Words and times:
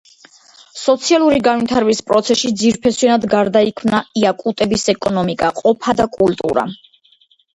სოციალური 0.83 1.41
განვითარების 1.47 1.99
პროცესში 2.07 2.49
ძირფესვიანად 2.61 3.27
გარდაიქმნა 3.35 3.99
იაკუტების 4.21 4.87
ეკონომიკა, 4.97 5.51
ყოფა 5.61 5.95
და 6.03 6.09
კულტურა. 6.17 6.65